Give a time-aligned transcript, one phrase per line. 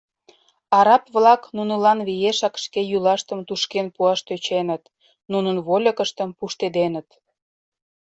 [0.77, 4.83] Араб-влак нунылан виешак шке йӱлаштым тушкен пуаш тӧченыт,
[5.31, 7.09] нунын вольыкыштым пуштеденыт.